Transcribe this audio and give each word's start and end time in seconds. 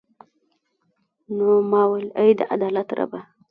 نو 1.35 1.49
ما 1.71 1.81
ویل 1.89 2.09
ای 2.21 2.31
د 2.39 2.41
عدالت 2.55 2.87
ربه. 2.97 3.19